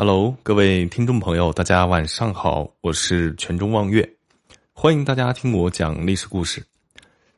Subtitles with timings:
[0.00, 4.08] Hello，各位听众朋友，大家晚上好，我是全中望月，
[4.72, 6.64] 欢迎大家听我讲历史故事。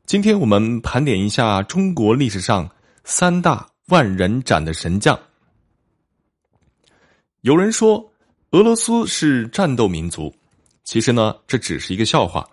[0.05, 2.71] 今天我们盘点一下中国历史上
[3.03, 5.19] 三大万人斩的神将。
[7.41, 8.13] 有人说
[8.51, 10.31] 俄罗斯是战斗民族，
[10.85, 12.47] 其实呢，这只是一个笑话。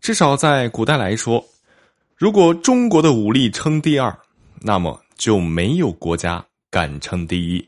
[0.00, 1.46] 至少在古代来说，
[2.16, 4.12] 如果中国的武力称第二，
[4.60, 7.64] 那么就没有国家敢称第一。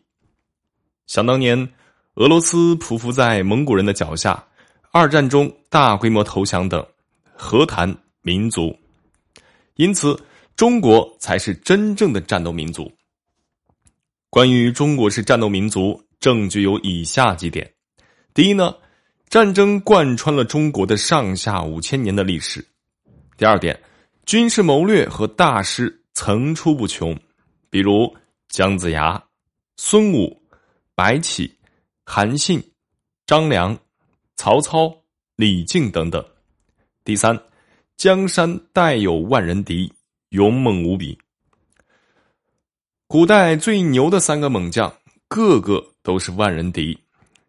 [1.09, 1.59] 想当年，
[2.17, 4.45] 俄罗斯匍匐在蒙古人的脚下，
[4.93, 6.87] 二战中大规模投降等，
[7.33, 8.79] 何谈民族？
[9.77, 10.15] 因此，
[10.55, 12.93] 中国才是真正的战斗民族。
[14.29, 17.73] 关于中国是战斗民族，证据有以下几点：
[18.35, 18.75] 第一呢，
[19.31, 22.61] 战争贯穿了中国的上下五千年的历史；
[23.39, 23.81] 第二点，
[24.27, 27.19] 军事谋略和大师层出不穷，
[27.71, 28.15] 比如
[28.51, 29.25] 姜子牙、
[29.79, 30.38] 孙武。
[30.99, 31.49] 白起、
[32.05, 32.61] 韩信、
[33.25, 33.79] 张良、
[34.35, 34.93] 曹操、
[35.37, 36.21] 李靖等等。
[37.05, 37.41] 第三，
[37.97, 39.93] 江山代有万人敌，
[40.31, 41.17] 勇猛无比。
[43.07, 44.93] 古代最牛的三个猛将，
[45.29, 46.99] 个个都是万人敌。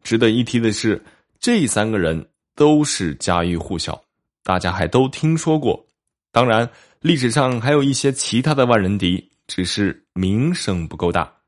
[0.04, 1.04] 值得一提的是，
[1.40, 2.24] 这三个人
[2.54, 4.00] 都是家喻户晓，
[4.44, 5.84] 大家还都听说过。
[6.32, 6.70] 当然，
[7.02, 11.39] 历史上还有一些其他的万人敌，只是名声不够大。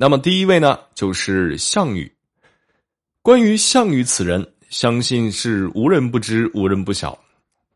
[0.00, 2.10] 那么第一位呢，就是项羽。
[3.20, 7.18] 关于项羽此人，相信是无人不知、无人不晓。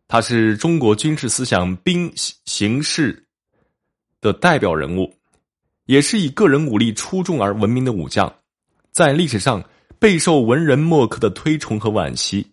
[0.06, 3.26] 他是中国军事思想兵形势
[4.20, 5.12] 的代表人物，
[5.86, 8.32] 也是以个人武力出众而闻名的武将，
[8.92, 9.60] 在历史上
[9.98, 12.46] 备受文人墨客的推崇和惋惜。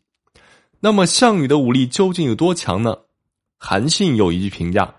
[0.80, 2.98] 那么项羽的武力究竟有多强呢？
[3.60, 4.96] 韩信有一句评价：“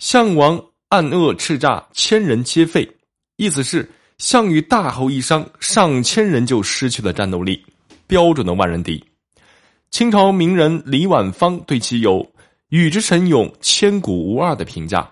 [0.00, 2.96] 项王暗恶叱咤，千人皆废。”
[3.38, 3.88] 意思是。
[4.20, 7.64] 项羽大吼一声，上千人就失去了战斗力，
[8.06, 9.02] 标准的万人敌。
[9.90, 12.30] 清朝名人李婉芳对其有
[12.68, 15.10] “羽之神勇，千古无二”的评价。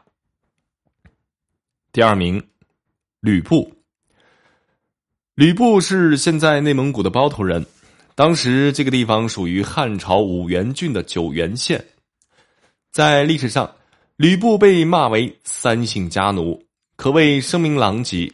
[1.90, 2.46] 第二名，
[3.20, 3.72] 吕布。
[5.34, 7.64] 吕布是现在内蒙古的包头人，
[8.14, 11.82] 当时这个地方属于汉朝五原郡的九原县。
[12.92, 13.74] 在历史上，
[14.16, 16.62] 吕布被骂为“三姓家奴”，
[16.96, 18.30] 可谓声名狼藉。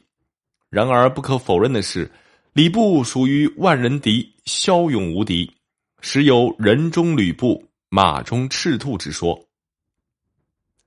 [0.75, 2.11] 然而，不可否认的是，
[2.53, 5.49] 吕布属于万人敌，骁勇无敌，
[6.01, 9.41] 时有“人中吕布，马中赤兔”之说。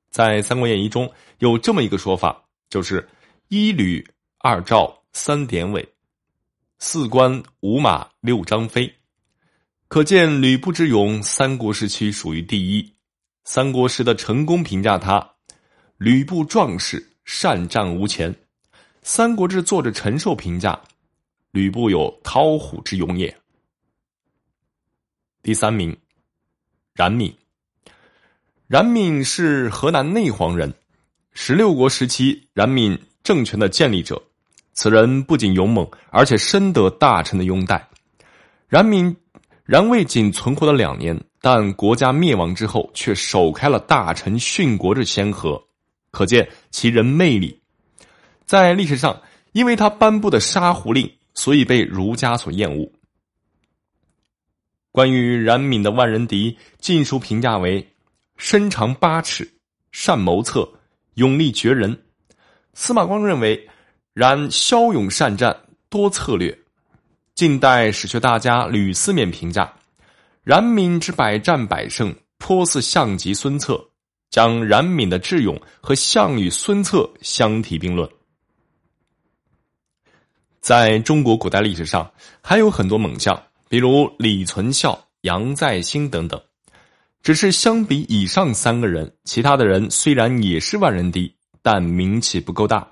[0.10, 1.10] 在《三国演义》中
[1.40, 3.08] 有这么一个说法，就是
[3.48, 4.06] 一吕、
[4.40, 5.88] 二赵、三典韦、
[6.80, 8.94] 四关、五马、六张飞，
[9.88, 12.94] 可见吕布之勇，三国时期属于第一。
[13.46, 15.26] 三国时的成功评价他：
[15.98, 18.34] 吕布壮士，善战无前。
[19.10, 20.78] 《三国志》作者陈寿评价
[21.52, 23.34] ：“吕布有韬虎之勇也。”
[25.42, 25.96] 第三名，
[26.94, 27.34] 冉闵。
[28.68, 30.74] 冉闵是河南内黄人，
[31.32, 34.22] 十六国时期冉闵政权的建立者。
[34.74, 37.88] 此人不仅勇猛，而且深得大臣的拥戴。
[38.68, 39.16] 冉闵
[39.64, 45.66] 然未仅存活了两年，但国家灭亡之后，却首开了大臣殉国之先河，
[46.12, 47.58] 可见其人魅力。
[48.48, 49.22] 在历史上，
[49.52, 52.90] 因为他颁布的杀胡令，所以被儒家所厌恶。
[54.90, 57.86] 关于冉闵的万人敌，《晋书》评价为：
[58.38, 59.46] 身长八尺，
[59.92, 60.66] 善谋策，
[61.16, 62.02] 勇力绝人。
[62.74, 63.68] 司马光认为，
[64.14, 65.54] 冉骁勇善战，
[65.90, 66.58] 多策略。
[67.36, 69.72] 近代史学大家吕思勉评价，
[70.46, 73.86] 冉闵之百战百胜，颇似项籍孙策，
[74.30, 78.10] 将冉闵的智勇和项羽、孙策相提并论。
[80.68, 82.12] 在中国古代历史上，
[82.42, 86.38] 还有很多猛将，比如李存孝、杨再兴等等。
[87.24, 92.86] 只是相比以上三个人，其他的人虽然也是万人敌，但名气不够大。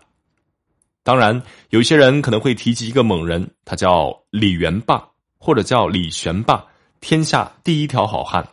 [1.03, 5.05] 当然，有些人可能会提及一个猛人，他叫李元霸，
[5.37, 6.65] 或者叫李玄霸，
[7.01, 8.47] 天下第一条好汉，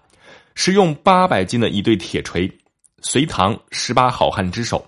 [0.56, 2.50] 使用八百斤的一对铁锤，
[3.02, 4.84] 隋唐十八好汉之首，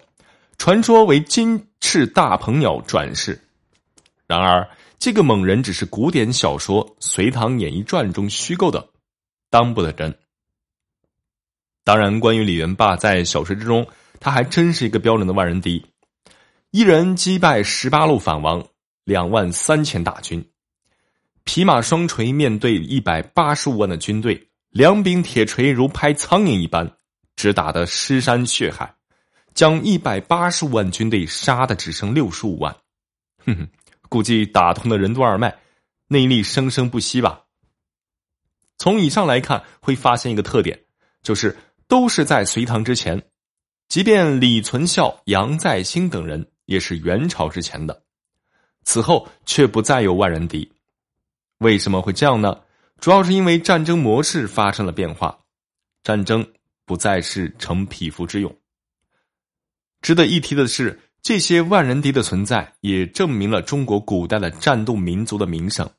[0.58, 3.40] 传说为金翅大鹏鸟转世。
[4.26, 4.68] 然而，
[4.98, 8.88] 这个猛人只是古典小说《隋唐演义传》中虚构的，
[9.50, 10.18] 当不得真。
[11.84, 13.86] 当然，关于李元霸在小说之中，
[14.20, 15.84] 他还真是一个标准的万人敌，
[16.70, 18.66] 一人击败十八路反王，
[19.04, 20.48] 两万三千大军，
[21.44, 26.90] 匹马双锤面对一百八十五万的军队，两柄铁锤如拍苍蝇一般，
[27.36, 28.94] 只打得尸山血海，
[29.52, 32.74] 将一百八十五万军队杀的只剩六十五万，
[33.44, 33.68] 哼哼。
[34.14, 35.58] 估计打通了任督二脉，
[36.06, 37.46] 内力生生不息吧。
[38.78, 40.84] 从以上来看，会发现一个特点，
[41.20, 41.56] 就是
[41.88, 43.20] 都是在隋唐之前，
[43.88, 48.04] 即便李存孝、杨再兴等人也是元朝之前的，
[48.84, 50.70] 此后却不再有万人敌。
[51.58, 52.60] 为什么会这样呢？
[53.00, 55.36] 主要是因为战争模式发生了变化，
[56.04, 56.48] 战争
[56.84, 58.56] 不再是逞匹夫之勇。
[60.02, 65.90] 值得一提的是，这些万人敌的存在，也证明了中国古代的战斗民族的名声。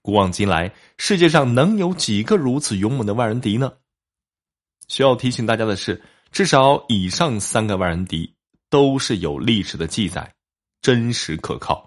[0.00, 3.74] 古往今来，世界上能有几个如此勇猛的万人敌呢？
[4.88, 6.02] 需要提醒大家的是，
[6.32, 8.34] 至少以上三个万人敌
[8.70, 10.34] 都是有历史的记载，
[10.80, 11.85] 真实可靠。